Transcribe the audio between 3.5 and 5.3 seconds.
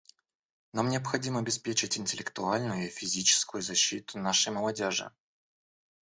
защиту нашей молодежи.